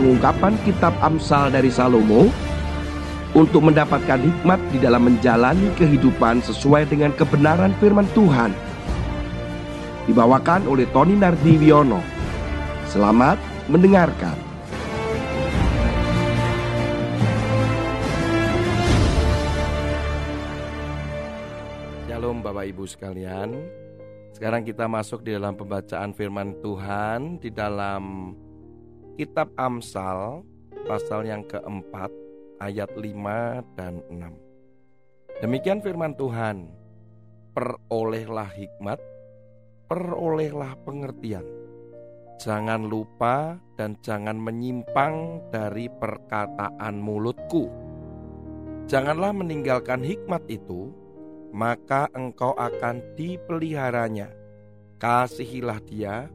pengungkapan 0.00 0.56
kitab 0.64 0.96
Amsal 1.04 1.52
dari 1.52 1.68
Salomo 1.68 2.32
untuk 3.36 3.68
mendapatkan 3.68 4.16
hikmat 4.16 4.56
di 4.72 4.80
dalam 4.80 5.04
menjalani 5.04 5.68
kehidupan 5.76 6.40
sesuai 6.40 6.88
dengan 6.88 7.12
kebenaran 7.12 7.76
firman 7.76 8.08
Tuhan. 8.16 8.56
Dibawakan 10.08 10.64
oleh 10.64 10.88
Tony 10.88 11.20
Nardiwiono. 11.20 12.00
Selamat 12.88 13.36
mendengarkan. 13.68 14.40
Shalom 22.08 22.40
Bapak 22.40 22.64
Ibu 22.72 22.88
sekalian. 22.88 23.52
Sekarang 24.32 24.64
kita 24.64 24.88
masuk 24.88 25.28
di 25.28 25.36
dalam 25.36 25.52
pembacaan 25.60 26.16
firman 26.16 26.56
Tuhan 26.64 27.36
di 27.36 27.52
dalam 27.52 28.32
kitab 29.16 29.50
Amsal 29.58 30.42
pasal 30.86 31.26
yang 31.26 31.46
keempat 31.46 32.10
ayat 32.60 32.90
5 32.92 33.78
dan 33.78 34.04
6. 34.12 35.40
Demikian 35.40 35.80
firman 35.80 36.12
Tuhan. 36.14 36.68
Perolehlah 37.50 38.46
hikmat, 38.54 39.00
perolehlah 39.90 40.78
pengertian. 40.86 41.42
Jangan 42.40 42.86
lupa 42.86 43.58
dan 43.76 43.98
jangan 44.00 44.38
menyimpang 44.38 45.44
dari 45.52 45.90
perkataan 45.90 46.96
mulutku. 47.02 47.68
Janganlah 48.86 49.34
meninggalkan 49.34 50.00
hikmat 50.00 50.46
itu, 50.48 50.94
maka 51.52 52.08
engkau 52.16 52.54
akan 52.56 53.02
dipeliharanya. 53.18 54.30
Kasihilah 54.96 55.80
dia, 55.84 56.32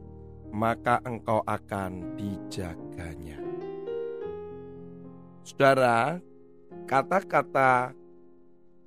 maka 0.56 1.04
engkau 1.04 1.44
akan 1.44 2.16
dijaganya. 2.16 3.36
Saudara, 5.44 6.16
kata-kata 6.88 7.92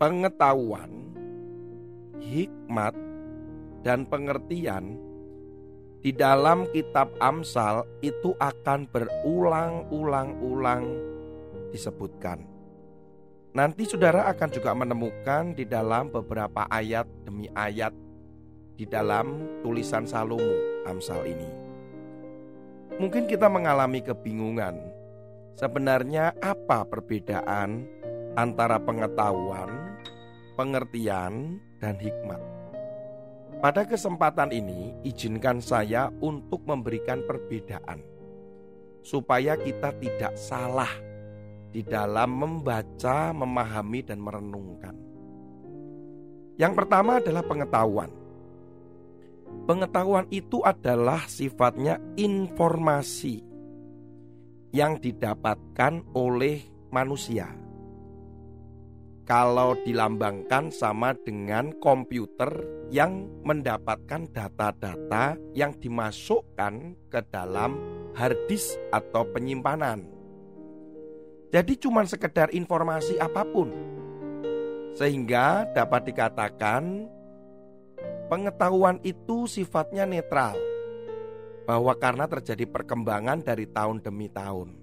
pengetahuan, 0.01 1.13
hikmat, 2.17 2.97
dan 3.85 4.09
pengertian 4.09 4.97
di 6.01 6.09
dalam 6.09 6.65
kitab 6.73 7.13
Amsal 7.21 7.85
itu 8.01 8.33
akan 8.41 8.89
berulang-ulang-ulang 8.89 10.83
disebutkan. 11.69 12.43
Nanti 13.53 13.85
saudara 13.85 14.25
akan 14.33 14.49
juga 14.49 14.73
menemukan 14.73 15.53
di 15.53 15.69
dalam 15.69 16.09
beberapa 16.09 16.65
ayat 16.69 17.05
demi 17.25 17.45
ayat 17.53 18.08
di 18.79 18.87
dalam 18.87 19.59
tulisan 19.59 20.07
Salomo 20.07 20.87
Amsal 20.87 21.27
ini. 21.27 21.49
Mungkin 22.95 23.27
kita 23.27 23.51
mengalami 23.51 23.99
kebingungan 23.99 24.99
Sebenarnya 25.59 26.31
apa 26.39 26.87
perbedaan 26.87 27.83
antara 28.39 28.79
pengetahuan, 28.79 29.99
pengertian, 30.55 31.59
dan 31.83 31.99
hikmat? 31.99 32.39
Pada 33.59 33.83
kesempatan 33.83 34.55
ini, 34.55 34.95
izinkan 35.03 35.59
saya 35.59 36.15
untuk 36.23 36.63
memberikan 36.63 37.27
perbedaan, 37.27 37.99
supaya 39.03 39.59
kita 39.59 39.91
tidak 39.99 40.39
salah 40.39 40.95
di 41.75 41.83
dalam 41.83 42.39
membaca, 42.39 43.35
memahami, 43.35 43.99
dan 43.99 44.23
merenungkan. 44.23 44.95
Yang 46.55 46.73
pertama 46.79 47.19
adalah 47.19 47.43
pengetahuan. 47.43 48.18
Pengetahuan 49.69 50.25
itu 50.33 50.65
adalah 50.65 51.29
sifatnya 51.29 52.01
informasi 52.17 53.45
yang 54.73 54.97
didapatkan 54.97 56.09
oleh 56.17 56.65
manusia. 56.89 57.49
Kalau 59.29 59.77
dilambangkan 59.85 60.73
sama 60.73 61.13
dengan 61.13 61.77
komputer 61.77 62.49
yang 62.89 63.29
mendapatkan 63.45 64.25
data-data 64.33 65.37
yang 65.53 65.77
dimasukkan 65.77 66.97
ke 67.13 67.21
dalam 67.29 67.77
harddisk 68.17 68.73
atau 68.89 69.29
penyimpanan. 69.29 70.01
Jadi 71.53 71.77
cuma 71.77 72.05
sekedar 72.09 72.49
informasi 72.49 73.21
apa 73.21 73.45
pun. 73.45 73.69
Sehingga 74.97 75.69
dapat 75.77 76.09
dikatakan 76.09 77.05
pengetahuan 78.29 79.01
itu 79.01 79.49
sifatnya 79.49 80.05
netral 80.05 80.53
bahwa 81.65 81.97
karena 81.97 82.29
terjadi 82.29 82.69
perkembangan 82.69 83.41
dari 83.41 83.65
tahun 83.65 84.05
demi 84.05 84.29
tahun. 84.29 84.77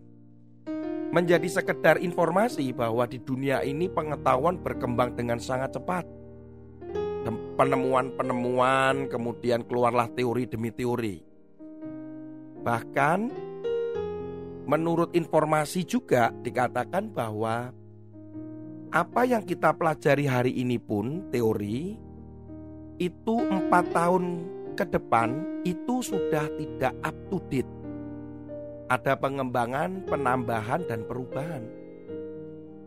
Menjadi 1.14 1.46
sekedar 1.46 2.02
informasi 2.02 2.74
bahwa 2.74 3.06
di 3.06 3.22
dunia 3.22 3.62
ini 3.62 3.86
pengetahuan 3.86 4.58
berkembang 4.58 5.14
dengan 5.14 5.38
sangat 5.38 5.78
cepat. 5.78 6.04
Penemuan-penemuan, 7.56 9.10
kemudian 9.10 9.66
keluarlah 9.66 10.10
teori 10.12 10.46
demi 10.46 10.70
teori. 10.70 11.22
Bahkan 12.62 13.18
menurut 14.66 15.14
informasi 15.14 15.86
juga 15.86 16.30
dikatakan 16.30 17.10
bahwa 17.10 17.70
apa 18.94 19.22
yang 19.26 19.42
kita 19.42 19.74
pelajari 19.74 20.26
hari 20.26 20.52
ini 20.58 20.78
pun 20.78 21.26
teori 21.34 22.05
itu 22.96 23.44
empat 23.44 23.92
tahun 23.92 24.44
ke 24.76 24.84
depan 24.92 25.60
itu 25.64 26.00
sudah 26.04 26.48
tidak 26.56 26.92
up 27.04 27.16
to 27.28 27.40
date. 27.52 27.68
Ada 28.86 29.18
pengembangan, 29.18 30.06
penambahan, 30.06 30.86
dan 30.86 31.02
perubahan. 31.04 31.64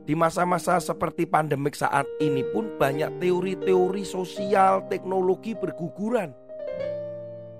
Di 0.07 0.17
masa-masa 0.17 0.81
seperti 0.81 1.29
pandemik 1.29 1.77
saat 1.77 2.07
ini 2.17 2.41
pun 2.49 2.79
banyak 2.81 3.21
teori-teori 3.21 4.01
sosial 4.07 4.87
teknologi 4.89 5.53
berguguran. 5.53 6.33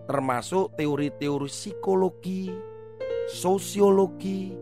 Termasuk 0.09 0.73
teori-teori 0.73 1.45
psikologi, 1.45 2.49
sosiologi, 3.29 4.57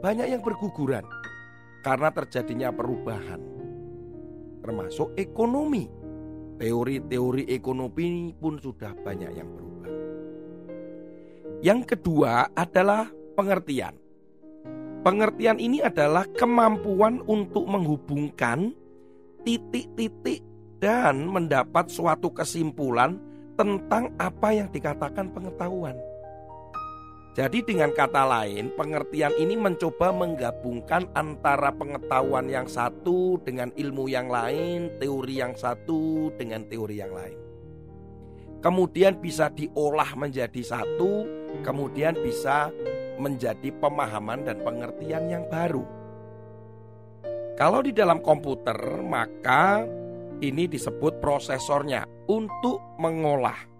banyak 0.00 0.32
yang 0.32 0.40
berguguran 0.40 1.04
karena 1.84 2.08
terjadinya 2.14 2.72
perubahan. 2.72 3.42
Termasuk 4.64 5.12
ekonomi 5.20 6.05
Teori-teori 6.56 7.52
ekonomi 7.52 8.32
pun 8.32 8.56
sudah 8.56 8.96
banyak 8.96 9.30
yang 9.36 9.48
berubah. 9.52 9.92
Yang 11.60 11.80
kedua 11.92 12.48
adalah 12.56 13.12
pengertian. 13.36 13.96
Pengertian 15.04 15.60
ini 15.60 15.84
adalah 15.84 16.24
kemampuan 16.32 17.20
untuk 17.28 17.68
menghubungkan 17.68 18.72
titik-titik 19.46 20.42
dan 20.82 21.28
mendapat 21.28 21.92
suatu 21.92 22.32
kesimpulan 22.32 23.20
tentang 23.54 24.12
apa 24.18 24.52
yang 24.52 24.68
dikatakan 24.72 25.32
pengetahuan. 25.32 25.94
Jadi 27.36 27.60
dengan 27.60 27.92
kata 27.92 28.24
lain, 28.24 28.72
pengertian 28.80 29.36
ini 29.36 29.60
mencoba 29.60 30.08
menggabungkan 30.08 31.04
antara 31.12 31.68
pengetahuan 31.68 32.48
yang 32.48 32.64
satu 32.64 33.36
dengan 33.44 33.68
ilmu 33.76 34.08
yang 34.08 34.32
lain, 34.32 34.96
teori 34.96 35.44
yang 35.44 35.52
satu 35.52 36.32
dengan 36.40 36.64
teori 36.64 36.96
yang 36.96 37.12
lain. 37.12 37.36
Kemudian 38.64 39.20
bisa 39.20 39.52
diolah 39.52 40.16
menjadi 40.16 40.64
satu, 40.64 41.28
kemudian 41.60 42.16
bisa 42.24 42.72
menjadi 43.20 43.68
pemahaman 43.84 44.48
dan 44.48 44.56
pengertian 44.64 45.28
yang 45.28 45.44
baru. 45.52 45.84
Kalau 47.52 47.84
di 47.84 47.92
dalam 47.92 48.24
komputer, 48.24 48.80
maka 49.04 49.84
ini 50.40 50.64
disebut 50.64 51.20
prosesornya 51.20 52.08
untuk 52.32 52.80
mengolah 52.96 53.75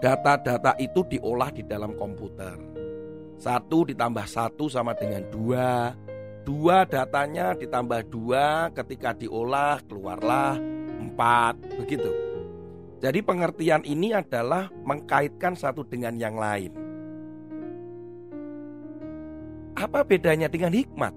Data-data 0.00 0.80
itu 0.80 1.04
diolah 1.04 1.52
di 1.52 1.60
dalam 1.60 1.92
komputer. 1.92 2.56
Satu 3.36 3.84
ditambah 3.84 4.24
satu 4.24 4.64
sama 4.72 4.96
dengan 4.96 5.28
dua. 5.28 5.92
Dua 6.40 6.88
datanya 6.88 7.52
ditambah 7.52 8.08
dua 8.08 8.72
ketika 8.72 9.12
diolah 9.12 9.76
keluarlah 9.84 10.56
empat. 11.04 11.60
Begitu. 11.84 12.12
Jadi 13.00 13.20
pengertian 13.20 13.84
ini 13.84 14.16
adalah 14.16 14.72
mengkaitkan 14.84 15.52
satu 15.52 15.84
dengan 15.84 16.16
yang 16.16 16.36
lain. 16.36 16.72
Apa 19.76 20.04
bedanya 20.04 20.48
dengan 20.48 20.72
hikmat? 20.76 21.12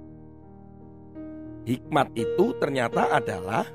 Hikmat 1.63 2.07
itu 2.15 2.51
ternyata 2.59 3.11
adalah 3.15 3.67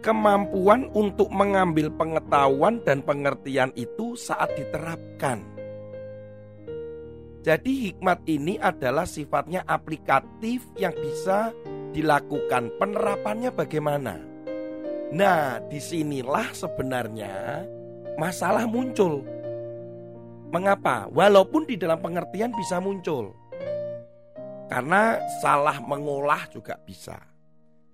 kemampuan 0.00 0.88
untuk 0.96 1.28
mengambil 1.30 1.92
pengetahuan 1.92 2.80
dan 2.82 3.04
pengertian 3.04 3.70
itu 3.76 4.16
saat 4.16 4.52
diterapkan. 4.56 5.44
Jadi 7.40 7.88
hikmat 7.88 8.20
ini 8.28 8.60
adalah 8.60 9.08
sifatnya 9.08 9.64
aplikatif 9.64 10.60
yang 10.76 10.92
bisa 10.92 11.56
dilakukan. 11.92 12.68
Penerapannya 12.76 13.48
bagaimana? 13.48 14.20
Nah, 15.10 15.56
di 15.64 15.80
sinilah 15.80 16.52
sebenarnya 16.52 17.64
masalah 18.20 18.68
muncul. 18.68 19.24
Mengapa? 20.52 21.08
Walaupun 21.08 21.64
di 21.64 21.80
dalam 21.80 22.02
pengertian 22.04 22.52
bisa 22.52 22.76
muncul. 22.76 23.32
Karena 24.68 25.18
salah 25.40 25.80
mengolah 25.80 26.44
juga 26.52 26.76
bisa. 26.76 27.29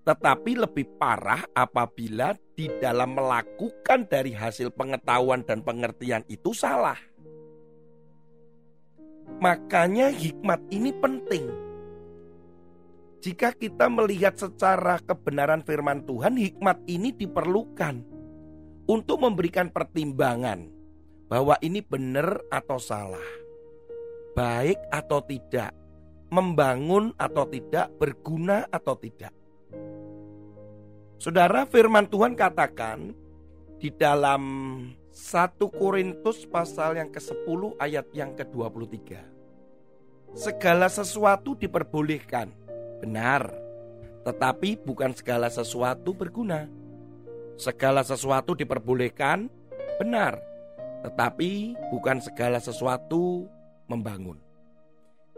Tetapi 0.06 0.52
lebih 0.54 0.86
parah 1.02 1.42
apabila 1.50 2.38
di 2.54 2.70
dalam 2.78 3.18
melakukan 3.18 4.06
dari 4.06 4.30
hasil 4.30 4.70
pengetahuan 4.70 5.42
dan 5.42 5.66
pengertian 5.66 6.22
itu 6.30 6.54
salah. 6.54 6.96
Makanya 9.42 10.14
hikmat 10.14 10.62
ini 10.70 10.94
penting. 10.94 11.50
Jika 13.18 13.50
kita 13.50 13.90
melihat 13.90 14.38
secara 14.38 15.02
kebenaran 15.02 15.66
firman 15.66 16.06
Tuhan, 16.06 16.38
hikmat 16.38 16.86
ini 16.86 17.10
diperlukan 17.10 18.06
untuk 18.86 19.18
memberikan 19.18 19.66
pertimbangan 19.74 20.70
bahwa 21.26 21.58
ini 21.58 21.82
benar 21.82 22.38
atau 22.54 22.78
salah, 22.78 23.28
baik 24.38 24.78
atau 24.94 25.18
tidak, 25.26 25.74
membangun 26.30 27.10
atau 27.18 27.50
tidak, 27.50 27.90
berguna 27.98 28.70
atau 28.70 28.94
tidak. 28.94 29.34
Saudara, 31.16 31.64
firman 31.64 32.04
Tuhan 32.12 32.36
katakan 32.36 33.16
di 33.80 33.88
dalam 33.88 34.42
1 35.08 35.56
Korintus 35.72 36.44
pasal 36.44 37.00
yang 37.00 37.08
ke-10 37.08 37.80
ayat 37.80 38.04
yang 38.12 38.36
ke-23. 38.36 39.16
Segala 40.36 40.92
sesuatu 40.92 41.56
diperbolehkan, 41.56 42.52
benar, 43.00 43.48
tetapi 44.28 44.76
bukan 44.84 45.16
segala 45.16 45.48
sesuatu 45.48 46.12
berguna. 46.12 46.68
Segala 47.56 48.04
sesuatu 48.04 48.52
diperbolehkan, 48.52 49.48
benar, 49.96 50.36
tetapi 51.00 51.80
bukan 51.88 52.20
segala 52.20 52.60
sesuatu 52.60 53.48
membangun. 53.88 54.36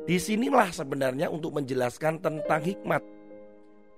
Di 0.02 0.18
sinilah 0.18 0.74
sebenarnya 0.74 1.30
untuk 1.30 1.54
menjelaskan 1.54 2.18
tentang 2.18 2.66
hikmat 2.66 3.17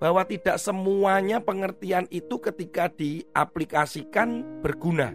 bahwa 0.01 0.25
tidak 0.25 0.57
semuanya 0.57 1.37
pengertian 1.37 2.09
itu 2.09 2.41
ketika 2.41 2.89
diaplikasikan 2.89 4.41
berguna 4.65 5.13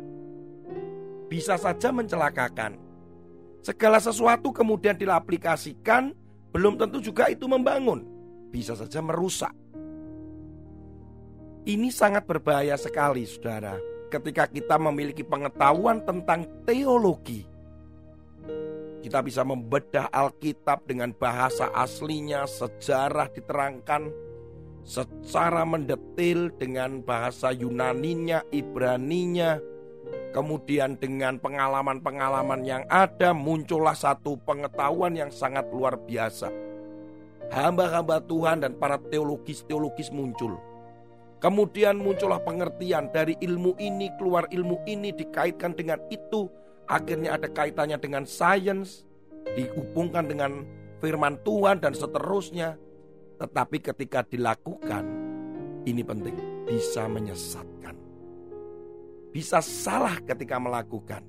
bisa 1.26 1.58
saja 1.58 1.90
mencelakakan. 1.90 2.78
Segala 3.66 3.98
sesuatu 3.98 4.54
kemudian 4.54 4.94
diaplikasikan, 4.94 6.14
belum 6.54 6.78
tentu 6.78 7.02
juga 7.02 7.26
itu 7.26 7.50
membangun, 7.50 8.06
bisa 8.54 8.78
saja 8.78 9.02
merusak. 9.02 9.50
Ini 11.66 11.90
sangat 11.90 12.30
berbahaya 12.30 12.78
sekali, 12.78 13.26
saudara, 13.26 13.74
ketika 14.06 14.46
kita 14.46 14.78
memiliki 14.78 15.26
pengetahuan 15.26 15.98
tentang 16.06 16.46
teologi. 16.62 17.42
Kita 19.02 19.18
bisa 19.18 19.42
membedah 19.42 20.14
Alkitab 20.14 20.86
dengan 20.86 21.10
bahasa 21.10 21.74
aslinya, 21.74 22.46
sejarah 22.46 23.34
diterangkan 23.34 24.25
secara 24.86 25.66
mendetil 25.66 26.54
dengan 26.54 27.02
bahasa 27.02 27.50
Yunaninya, 27.50 28.46
Ibraninya, 28.54 29.58
Kemudian 30.36 31.00
dengan 31.00 31.40
pengalaman-pengalaman 31.40 32.60
yang 32.60 32.84
ada 32.92 33.32
muncullah 33.32 33.96
satu 33.96 34.36
pengetahuan 34.44 35.16
yang 35.16 35.32
sangat 35.32 35.64
luar 35.72 35.96
biasa. 35.96 36.52
Hamba-hamba 37.48 38.20
Tuhan 38.20 38.60
dan 38.60 38.76
para 38.76 39.00
teologis-teologis 39.00 40.12
muncul. 40.12 40.60
Kemudian 41.40 41.96
muncullah 41.96 42.44
pengertian 42.44 43.08
dari 43.08 43.32
ilmu 43.40 43.80
ini 43.80 44.12
keluar 44.20 44.44
ilmu 44.52 44.84
ini 44.84 45.08
dikaitkan 45.16 45.72
dengan 45.72 46.04
itu. 46.12 46.52
Akhirnya 46.84 47.40
ada 47.40 47.48
kaitannya 47.48 47.96
dengan 47.96 48.28
sains, 48.28 49.08
dihubungkan 49.56 50.28
dengan 50.28 50.68
firman 51.00 51.40
Tuhan 51.48 51.80
dan 51.80 51.96
seterusnya. 51.96 52.76
Tetapi 53.36 53.76
ketika 53.84 54.24
dilakukan, 54.24 55.04
ini 55.84 56.02
penting, 56.02 56.64
bisa 56.64 57.04
menyesatkan 57.06 57.76
bisa 59.36 59.60
salah 59.60 60.16
ketika 60.24 60.56
melakukan. 60.56 61.20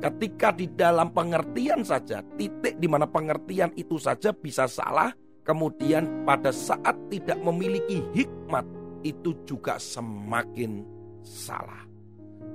Ketika 0.00 0.48
di 0.56 0.64
dalam 0.72 1.12
pengertian 1.12 1.84
saja, 1.84 2.24
titik 2.40 2.80
di 2.80 2.88
mana 2.88 3.04
pengertian 3.04 3.68
itu 3.76 4.00
saja 4.00 4.32
bisa 4.32 4.64
salah, 4.64 5.12
kemudian 5.44 6.24
pada 6.24 6.48
saat 6.48 6.96
tidak 7.12 7.36
memiliki 7.44 8.00
hikmat, 8.16 8.64
itu 9.04 9.36
juga 9.44 9.76
semakin 9.76 10.88
salah. 11.20 11.84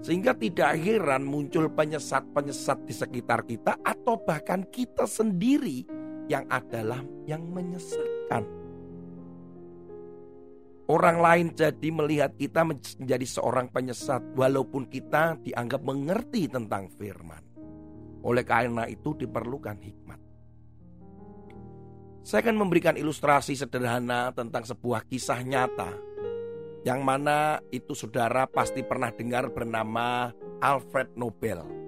Sehingga 0.01 0.33
tidak 0.33 0.73
heran 0.81 1.21
muncul 1.23 1.69
penyesat-penyesat 1.69 2.83
di 2.89 2.93
sekitar 2.97 3.45
kita 3.45 3.77
atau 3.85 4.17
bahkan 4.19 4.65
kita 4.67 5.05
sendiri 5.05 5.85
yang 6.27 6.43
adalah 6.49 6.99
yang 7.29 7.45
Orang 10.87 11.19
lain 11.19 11.51
jadi 11.51 11.89
melihat 11.91 12.31
kita 12.39 12.63
menjadi 12.63 13.27
seorang 13.27 13.67
penyesat 13.67 14.23
walaupun 14.39 14.87
kita 14.87 15.35
dianggap 15.43 15.83
mengerti 15.83 16.47
tentang 16.47 16.87
firman. 16.95 17.43
Oleh 18.23 18.47
karena 18.47 18.87
itu 18.87 19.11
diperlukan 19.11 19.83
hikmat. 19.83 20.19
Saya 22.23 22.39
akan 22.43 22.59
memberikan 22.59 22.95
ilustrasi 22.95 23.55
sederhana 23.55 24.31
tentang 24.31 24.63
sebuah 24.63 25.07
kisah 25.07 25.43
nyata 25.43 25.91
yang 26.87 27.03
mana 27.03 27.59
itu 27.67 27.91
saudara 27.91 28.47
pasti 28.47 28.79
pernah 28.79 29.11
dengar 29.11 29.51
bernama 29.51 30.31
Alfred 30.63 31.19
Nobel. 31.19 31.86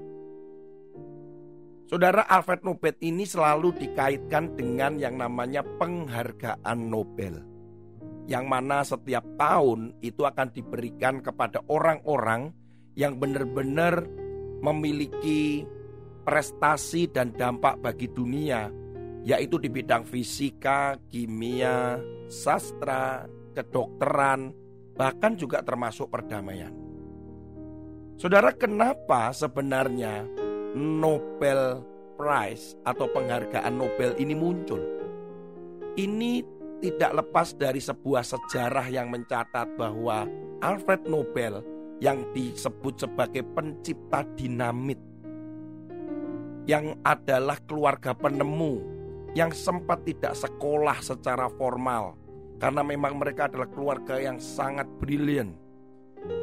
Saudara 1.90 2.22
Alfred 2.30 2.62
Nobel 2.62 2.94
ini 3.02 3.26
selalu 3.26 3.74
dikaitkan 3.82 4.54
dengan 4.54 5.02
yang 5.02 5.18
namanya 5.18 5.66
penghargaan 5.66 6.78
Nobel 6.86 7.50
yang 8.30 8.46
mana 8.46 8.86
setiap 8.86 9.26
tahun 9.42 9.98
itu 10.06 10.22
akan 10.22 10.54
diberikan 10.54 11.18
kepada 11.26 11.66
orang-orang 11.66 12.54
yang 12.94 13.18
benar-benar 13.18 14.06
memiliki 14.62 15.66
prestasi 16.22 17.10
dan 17.10 17.34
dampak 17.34 17.82
bagi 17.82 18.06
dunia, 18.06 18.70
yaitu 19.26 19.58
di 19.58 19.74
bidang 19.74 20.06
fisika, 20.06 20.94
kimia, 21.10 21.98
sastra, 22.30 23.26
kedokteran, 23.58 24.54
bahkan 24.94 25.34
juga 25.34 25.66
termasuk 25.66 26.14
perdamaian. 26.14 26.70
Saudara, 28.22 28.54
kenapa 28.54 29.34
sebenarnya 29.34 30.30
Nobel 30.78 31.82
Prize 32.20 32.78
atau 32.86 33.10
penghargaan 33.10 33.74
Nobel 33.74 34.14
ini 34.20 34.36
muncul? 34.36 34.82
Ini 35.98 36.44
tidak 36.80 37.12
lepas 37.26 37.56
dari 37.60 37.84
sebuah 37.84 38.24
sejarah 38.24 38.88
yang 38.88 39.12
mencatat 39.12 39.76
bahwa 39.76 40.24
Alfred 40.64 41.04
Nobel 41.08 41.60
yang 42.00 42.24
disebut 42.32 43.04
sebagai 43.04 43.44
pencipta 43.52 44.24
dinamit 44.40 45.00
yang 46.64 46.96
adalah 47.04 47.60
keluarga 47.68 48.16
penemu 48.16 48.80
yang 49.36 49.52
sempat 49.52 50.08
tidak 50.08 50.32
sekolah 50.40 51.04
secara 51.04 51.52
formal 51.60 52.16
karena 52.60 52.84
memang 52.84 53.20
mereka 53.20 53.52
adalah 53.52 53.68
keluarga 53.68 54.16
yang 54.20 54.40
sangat 54.40 54.88
brilian. 55.00 55.56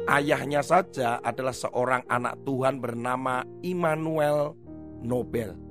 Ayahnya 0.07 0.63
saja 0.63 1.19
adalah 1.21 1.53
seorang 1.53 2.03
anak 2.07 2.41
Tuhan 2.47 2.79
bernama 2.81 3.43
Immanuel 3.61 4.55
Nobel 5.03 5.67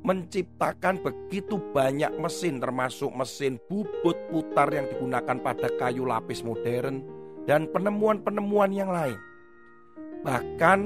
menciptakan 0.00 1.04
begitu 1.04 1.60
banyak 1.76 2.16
mesin 2.16 2.56
termasuk 2.56 3.12
mesin 3.12 3.60
bubut 3.68 4.16
putar 4.32 4.72
yang 4.72 4.88
digunakan 4.88 5.36
pada 5.36 5.68
kayu 5.76 6.08
lapis 6.08 6.40
modern 6.40 7.04
dan 7.44 7.68
penemuan-penemuan 7.68 8.72
yang 8.72 8.88
lain. 8.88 9.20
Bahkan 10.24 10.78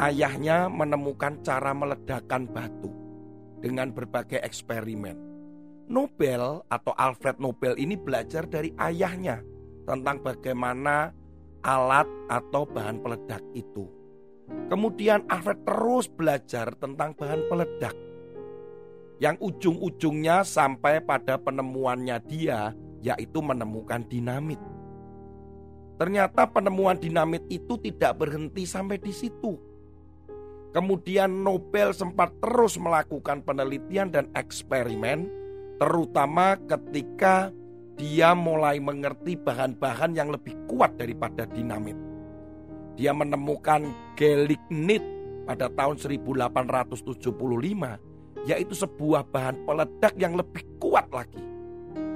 ayahnya 0.00 0.72
menemukan 0.72 1.40
cara 1.44 1.72
meledakkan 1.76 2.48
batu 2.48 2.88
dengan 3.60 3.92
berbagai 3.92 4.40
eksperimen. 4.40 5.28
Nobel 5.88 6.60
atau 6.68 6.92
Alfred 6.96 7.40
Nobel 7.40 7.76
ini 7.80 7.96
belajar 7.96 8.44
dari 8.44 8.72
ayahnya 8.76 9.40
tentang 9.88 10.20
bagaimana 10.20 11.16
alat 11.64 12.04
atau 12.28 12.68
bahan 12.68 13.00
peledak 13.00 13.40
itu. 13.56 13.88
Kemudian 14.68 15.24
Alfred 15.32 15.64
terus 15.64 16.08
belajar 16.08 16.76
tentang 16.76 17.16
bahan 17.16 17.48
peledak. 17.48 17.96
Yang 19.18 19.36
ujung-ujungnya 19.40 20.46
sampai 20.46 21.02
pada 21.02 21.40
penemuannya 21.40 22.16
dia, 22.28 22.76
yaitu 23.02 23.40
menemukan 23.42 24.04
dinamit. 24.06 24.60
Ternyata 25.98 26.46
penemuan 26.46 26.94
dinamit 26.94 27.42
itu 27.50 27.74
tidak 27.82 28.22
berhenti 28.22 28.62
sampai 28.62 29.02
di 29.02 29.10
situ. 29.10 29.58
Kemudian 30.70 31.42
Nobel 31.42 31.90
sempat 31.90 32.30
terus 32.38 32.78
melakukan 32.78 33.42
penelitian 33.42 34.14
dan 34.14 34.30
eksperimen, 34.38 35.26
terutama 35.82 36.54
ketika 36.70 37.50
dia 37.98 38.30
mulai 38.30 38.78
mengerti 38.78 39.34
bahan-bahan 39.34 40.14
yang 40.14 40.30
lebih 40.30 40.54
kuat 40.70 40.94
daripada 40.94 41.50
dinamit. 41.50 41.98
Dia 42.94 43.10
menemukan 43.10 43.90
gelignit 44.14 45.02
pada 45.42 45.66
tahun 45.66 45.98
1875 45.98 47.26
yaitu 48.46 48.74
sebuah 48.78 49.26
bahan 49.34 49.66
peledak 49.66 50.14
yang 50.14 50.38
lebih 50.38 50.62
kuat 50.78 51.10
lagi. 51.10 51.42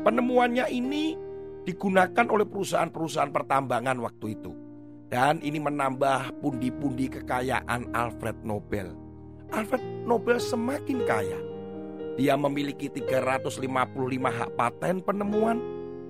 Penemuannya 0.06 0.70
ini 0.70 1.18
digunakan 1.66 2.26
oleh 2.30 2.46
perusahaan-perusahaan 2.46 3.34
pertambangan 3.34 3.98
waktu 3.98 4.38
itu. 4.38 4.54
Dan 5.10 5.42
ini 5.44 5.60
menambah 5.60 6.40
pundi-pundi 6.40 7.10
kekayaan 7.10 7.90
Alfred 7.92 8.40
Nobel. 8.46 8.94
Alfred 9.52 9.84
Nobel 10.08 10.40
semakin 10.40 11.04
kaya. 11.04 11.51
Dia 12.16 12.37
memiliki 12.37 12.92
355 12.92 13.59
hak 14.28 14.50
paten 14.57 15.00
penemuan 15.00 15.59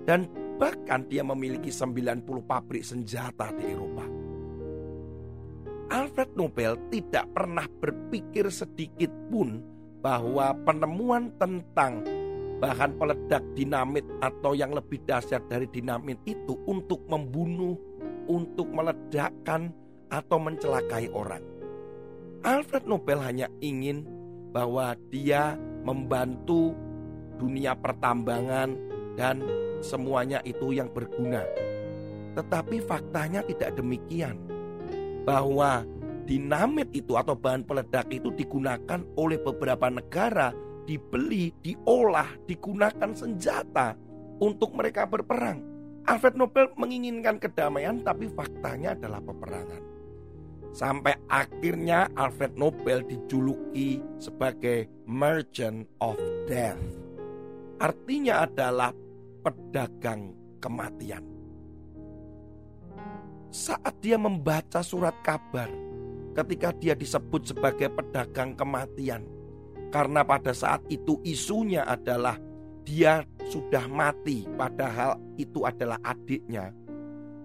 dan 0.02 0.26
bahkan 0.58 1.06
dia 1.06 1.22
memiliki 1.22 1.70
90 1.70 2.22
pabrik 2.42 2.82
senjata 2.82 3.54
di 3.54 3.64
Eropa. 3.70 4.06
Alfred 5.92 6.32
Nobel 6.34 6.78
tidak 6.88 7.28
pernah 7.36 7.68
berpikir 7.68 8.48
sedikit 8.48 9.12
pun 9.28 9.60
bahwa 10.00 10.56
penemuan 10.64 11.30
tentang 11.36 12.02
bahan 12.58 12.94
peledak 12.96 13.42
dinamit 13.58 14.06
atau 14.22 14.54
yang 14.54 14.72
lebih 14.72 15.02
dahsyat 15.04 15.44
dari 15.50 15.66
dinamit 15.68 16.18
itu 16.24 16.56
untuk 16.64 17.02
membunuh 17.10 17.74
untuk 18.30 18.70
meledakkan 18.70 19.74
atau 20.08 20.38
mencelakai 20.38 21.10
orang. 21.10 21.42
Alfred 22.42 22.86
Nobel 22.86 23.18
hanya 23.22 23.46
ingin 23.58 24.06
bahwa 24.52 24.94
dia 25.08 25.56
membantu 25.82 26.76
dunia 27.40 27.74
pertambangan 27.74 28.76
dan 29.18 29.42
semuanya 29.82 30.38
itu 30.46 30.70
yang 30.76 30.88
berguna. 30.92 31.42
Tetapi 32.38 32.80
faktanya 32.84 33.42
tidak 33.44 33.76
demikian. 33.76 34.38
Bahwa 35.26 35.84
dinamit 36.24 36.88
itu 36.94 37.18
atau 37.18 37.34
bahan 37.34 37.66
peledak 37.66 38.08
itu 38.14 38.30
digunakan 38.32 39.02
oleh 39.18 39.36
beberapa 39.42 39.90
negara, 39.90 40.54
dibeli, 40.86 41.52
diolah, 41.60 42.28
digunakan 42.46 43.10
senjata 43.12 43.98
untuk 44.40 44.72
mereka 44.72 45.04
berperang. 45.04 45.60
Alfred 46.02 46.34
Nobel 46.34 46.66
menginginkan 46.74 47.38
kedamaian 47.38 48.02
tapi 48.02 48.26
faktanya 48.26 48.98
adalah 48.98 49.22
peperangan. 49.22 49.91
Sampai 50.72 51.12
akhirnya 51.28 52.08
Alfred 52.16 52.56
Nobel 52.56 53.04
dijuluki 53.04 54.00
sebagai 54.16 54.88
Merchant 55.04 55.84
of 56.00 56.16
Death. 56.48 56.80
Artinya 57.76 58.48
adalah 58.48 58.96
pedagang 59.44 60.32
kematian. 60.64 61.20
Saat 63.52 64.00
dia 64.00 64.16
membaca 64.16 64.80
surat 64.80 65.12
kabar, 65.20 65.68
ketika 66.32 66.72
dia 66.72 66.96
disebut 66.96 67.52
sebagai 67.52 67.92
pedagang 67.92 68.56
kematian, 68.56 69.28
karena 69.92 70.24
pada 70.24 70.56
saat 70.56 70.80
itu 70.88 71.20
isunya 71.20 71.84
adalah 71.84 72.40
dia 72.80 73.28
sudah 73.52 73.84
mati, 73.92 74.48
padahal 74.56 75.20
itu 75.36 75.68
adalah 75.68 76.00
adiknya. 76.00 76.72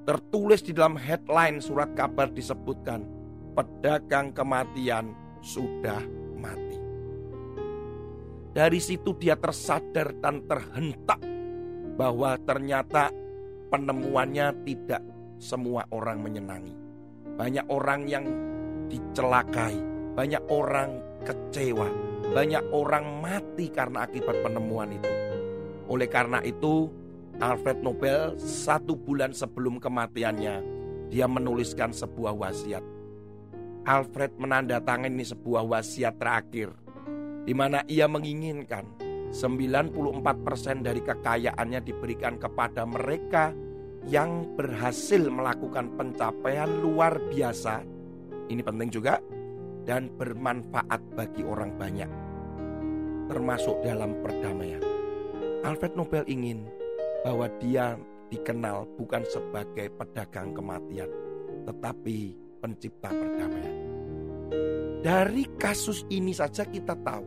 Tertulis 0.07 0.63
di 0.63 0.71
dalam 0.71 0.95
headline 0.95 1.59
surat 1.59 1.91
kabar 1.91 2.31
disebutkan, 2.31 3.16
pedagang 3.57 4.29
kematian 4.37 5.17
sudah 5.41 6.05
mati. 6.37 6.77
Dari 8.53 8.77
situ 8.77 9.17
dia 9.17 9.33
tersadar 9.33 10.13
dan 10.21 10.45
terhentak 10.45 11.17
bahwa 11.97 12.37
ternyata 12.45 13.09
penemuannya 13.73 14.53
tidak 14.61 15.01
semua 15.41 15.89
orang 15.89 16.21
menyenangi. 16.21 16.73
Banyak 17.37 17.65
orang 17.69 18.01
yang 18.05 18.25
dicelakai, 18.89 19.77
banyak 20.13 20.41
orang 20.49 21.01
kecewa, 21.25 21.89
banyak 22.33 22.61
orang 22.73 23.21
mati 23.21 23.69
karena 23.73 24.05
akibat 24.05 24.41
penemuan 24.41 24.93
itu. 24.93 25.11
Oleh 25.89 26.09
karena 26.09 26.41
itu, 26.41 26.89
Alfred 27.37 27.85
Nobel 27.85 28.37
satu 28.41 28.97
bulan 28.97 29.37
sebelum 29.37 29.77
kematiannya, 29.77 30.55
dia 31.13 31.25
menuliskan 31.29 31.93
sebuah 31.93 32.33
wasiat. 32.33 32.96
Alfred 33.87 34.35
menandatangani 34.35 35.23
sebuah 35.23 35.63
wasiat 35.63 36.19
terakhir, 36.19 36.75
di 37.47 37.55
mana 37.55 37.87
ia 37.87 38.03
menginginkan 38.11 38.83
94% 39.31 40.83
dari 40.83 40.99
kekayaannya 40.99 41.79
diberikan 41.87 42.35
kepada 42.35 42.83
mereka 42.83 43.55
yang 44.03 44.43
berhasil 44.59 45.31
melakukan 45.31 45.95
pencapaian 45.95 46.67
luar 46.83 47.15
biasa. 47.31 47.87
Ini 48.51 48.59
penting 48.59 48.91
juga 48.91 49.23
dan 49.87 50.11
bermanfaat 50.11 51.15
bagi 51.15 51.47
orang 51.47 51.71
banyak, 51.79 52.11
termasuk 53.31 53.79
dalam 53.87 54.19
perdamaian. 54.19 54.83
Alfred 55.63 55.95
Nobel 55.95 56.27
ingin 56.27 56.67
bahwa 57.23 57.47
dia 57.63 57.95
dikenal 58.27 58.83
bukan 58.99 59.23
sebagai 59.31 59.87
pedagang 59.95 60.51
kematian, 60.51 61.07
tetapi 61.63 62.46
pencipta 62.67 63.07
perdamaian. 63.07 63.75
Dari 64.99 65.47
kasus 65.55 66.03
ini 66.11 66.35
saja 66.35 66.67
kita 66.67 66.99
tahu 66.99 67.23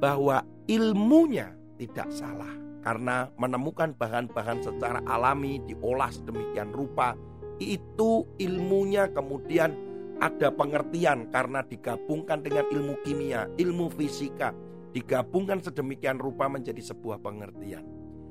bahwa 0.00 0.40
ilmunya 0.64 1.52
tidak 1.76 2.08
salah 2.08 2.48
karena 2.80 3.28
menemukan 3.36 3.92
bahan-bahan 3.92 4.64
secara 4.64 5.04
alami 5.04 5.60
diolah 5.68 6.08
sedemikian 6.08 6.72
rupa 6.72 7.12
itu 7.60 8.24
ilmunya 8.40 9.12
kemudian 9.12 9.76
ada 10.16 10.48
pengertian 10.48 11.28
karena 11.28 11.60
digabungkan 11.60 12.40
dengan 12.40 12.64
ilmu 12.72 12.96
kimia, 13.04 13.52
ilmu 13.60 13.92
fisika, 13.92 14.56
digabungkan 14.96 15.60
sedemikian 15.60 16.16
rupa 16.16 16.48
menjadi 16.48 16.80
sebuah 16.80 17.20
pengertian. 17.20 17.84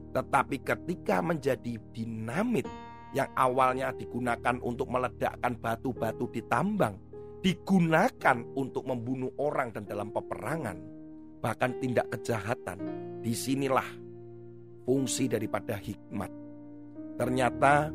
Tetapi 0.09 0.57
ketika 0.65 1.21
menjadi 1.21 1.77
dinamit 1.93 2.65
yang 3.15 3.31
awalnya 3.39 3.95
digunakan 3.95 4.59
untuk 4.59 4.91
meledakkan 4.91 5.55
batu-batu 5.55 6.27
di 6.35 6.43
tambang, 6.51 6.99
digunakan 7.39 8.43
untuk 8.59 8.83
membunuh 8.83 9.31
orang 9.39 9.71
dan 9.71 9.87
dalam 9.87 10.11
peperangan, 10.11 10.77
bahkan 11.39 11.71
tindak 11.79 12.11
kejahatan, 12.11 12.77
di 13.23 13.31
sinilah 13.31 13.87
fungsi 14.83 15.31
daripada 15.31 15.79
hikmat. 15.79 16.29
Ternyata 17.15 17.89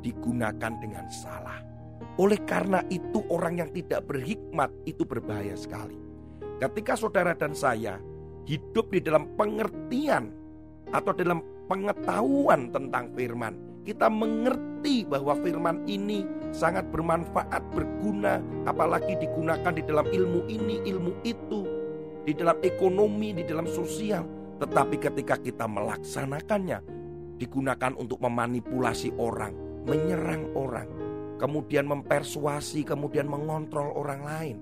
digunakan 0.00 0.72
dengan 0.80 1.06
salah. 1.12 1.60
Oleh 2.16 2.40
karena 2.48 2.80
itu 2.88 3.20
orang 3.28 3.60
yang 3.60 3.70
tidak 3.76 4.08
berhikmat 4.08 4.72
itu 4.88 5.04
berbahaya 5.04 5.54
sekali. 5.54 6.00
Ketika 6.58 6.96
saudara 6.96 7.36
dan 7.36 7.52
saya 7.52 8.00
hidup 8.48 8.90
di 8.90 9.00
dalam 9.04 9.30
pengertian 9.38 10.32
atau 10.90 11.12
dalam 11.14 11.40
pengetahuan 11.70 12.68
tentang 12.74 13.10
firman. 13.14 13.71
Kita 13.82 14.06
mengerti 14.06 15.02
bahwa 15.02 15.34
firman 15.42 15.82
ini 15.90 16.22
sangat 16.54 16.86
bermanfaat, 16.94 17.66
berguna, 17.74 18.38
apalagi 18.62 19.18
digunakan 19.18 19.74
di 19.74 19.82
dalam 19.82 20.06
ilmu 20.06 20.46
ini, 20.46 20.86
ilmu 20.86 21.18
itu, 21.26 21.66
di 22.22 22.30
dalam 22.30 22.62
ekonomi, 22.62 23.34
di 23.34 23.42
dalam 23.42 23.66
sosial. 23.66 24.22
Tetapi 24.62 24.96
ketika 25.02 25.34
kita 25.34 25.66
melaksanakannya, 25.66 26.78
digunakan 27.42 27.98
untuk 27.98 28.22
memanipulasi 28.22 29.18
orang, 29.18 29.50
menyerang 29.82 30.54
orang, 30.54 30.86
kemudian 31.42 31.90
mempersuasi, 31.90 32.86
kemudian 32.86 33.26
mengontrol 33.26 33.90
orang 33.98 34.22
lain, 34.22 34.56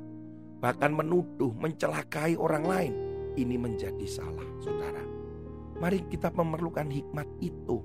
bahkan 0.65 0.97
menuduh, 0.97 1.53
mencelakai 1.61 2.41
orang 2.41 2.65
lain 2.65 2.93
ini 3.37 3.61
menjadi 3.61 4.07
salah, 4.09 4.49
saudara. 4.65 5.05
Mari 5.77 6.09
kita 6.09 6.33
memerlukan 6.33 6.89
hikmat 6.89 7.29
itu, 7.45 7.85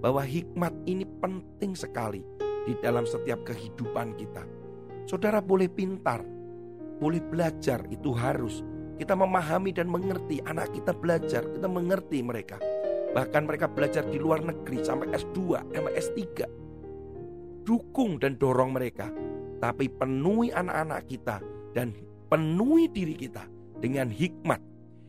bahwa 0.00 0.22
hikmat 0.22 0.72
ini 0.84 1.04
penting 1.20 1.72
sekali 1.72 2.22
di 2.66 2.74
dalam 2.82 3.06
setiap 3.06 3.46
kehidupan 3.46 4.18
kita. 4.18 4.42
Saudara 5.06 5.38
boleh 5.38 5.70
pintar, 5.70 6.20
boleh 6.98 7.22
belajar, 7.22 7.84
itu 7.88 8.10
harus. 8.10 8.66
Kita 8.96 9.12
memahami 9.12 9.70
dan 9.76 9.86
mengerti, 9.86 10.40
anak 10.48 10.72
kita 10.72 10.96
belajar, 10.96 11.44
kita 11.46 11.68
mengerti 11.68 12.24
mereka. 12.24 12.58
Bahkan 13.12 13.42
mereka 13.48 13.70
belajar 13.70 14.04
di 14.08 14.18
luar 14.18 14.42
negeri 14.42 14.82
sampai 14.82 15.12
S2, 15.14 15.38
sampai 15.72 15.92
S3. 15.94 16.20
Dukung 17.62 18.18
dan 18.18 18.36
dorong 18.36 18.74
mereka. 18.74 19.08
Tapi 19.56 19.88
penuhi 19.88 20.52
anak-anak 20.52 21.00
kita 21.08 21.40
dan 21.72 21.96
penuhi 22.28 22.92
diri 22.92 23.16
kita 23.16 23.48
dengan 23.80 24.12
hikmat 24.12 24.60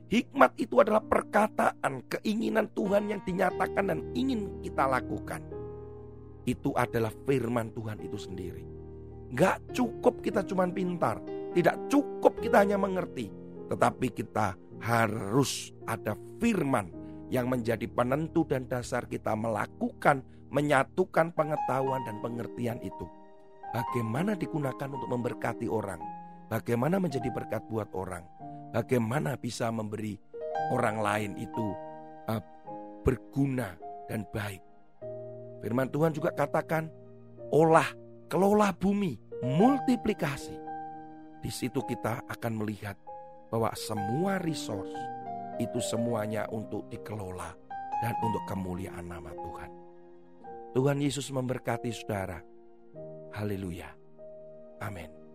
Hikmat 0.08 0.56
itu 0.56 0.80
adalah 0.80 1.04
perkataan, 1.04 2.08
keinginan 2.08 2.72
Tuhan 2.72 3.12
yang 3.12 3.20
dinyatakan 3.28 3.92
dan 3.92 4.00
ingin 4.16 4.64
kita 4.64 4.88
lakukan. 4.88 5.44
Itu 6.48 6.72
adalah 6.80 7.12
firman 7.28 7.76
Tuhan 7.76 8.00
itu 8.00 8.16
sendiri. 8.16 8.64
Gak 9.36 9.76
cukup 9.76 10.24
kita 10.24 10.48
cuma 10.48 10.64
pintar, 10.72 11.20
tidak 11.52 11.76
cukup 11.92 12.40
kita 12.40 12.64
hanya 12.64 12.80
mengerti, 12.80 13.28
tetapi 13.68 14.08
kita 14.16 14.56
harus 14.80 15.76
ada 15.84 16.16
firman 16.40 16.88
yang 17.28 17.52
menjadi 17.52 17.84
penentu 17.92 18.48
dan 18.48 18.64
dasar 18.72 19.04
kita 19.12 19.36
melakukan, 19.36 20.24
menyatukan 20.48 21.36
pengetahuan 21.36 22.08
dan 22.08 22.24
pengertian 22.24 22.80
itu. 22.80 23.04
Bagaimana 23.76 24.40
digunakan 24.40 24.88
untuk 24.88 25.12
memberkati 25.12 25.68
orang, 25.68 26.00
bagaimana 26.48 26.96
menjadi 26.96 27.28
berkat 27.28 27.68
buat 27.68 27.92
orang, 27.92 28.24
bagaimana 28.72 29.40
bisa 29.40 29.72
memberi 29.72 30.18
orang 30.74 30.98
lain 31.00 31.32
itu 31.40 31.66
uh, 32.28 32.42
berguna 33.04 33.76
dan 34.08 34.28
baik. 34.32 34.64
Firman 35.64 35.90
Tuhan 35.90 36.14
juga 36.14 36.32
katakan, 36.36 36.92
olah, 37.50 37.88
kelola 38.30 38.72
bumi, 38.76 39.18
multiplikasi. 39.42 40.56
Di 41.42 41.52
situ 41.54 41.82
kita 41.86 42.26
akan 42.28 42.54
melihat 42.62 42.98
bahwa 43.48 43.72
semua 43.78 44.38
resource 44.44 44.92
itu 45.58 45.80
semuanya 45.82 46.46
untuk 46.54 46.86
dikelola 46.92 47.56
dan 48.04 48.14
untuk 48.22 48.44
kemuliaan 48.46 49.08
nama 49.10 49.34
Tuhan. 49.34 49.72
Tuhan 50.78 51.02
Yesus 51.02 51.34
memberkati 51.34 51.90
saudara. 51.90 52.38
Haleluya. 53.34 53.90
Amin. 54.84 55.27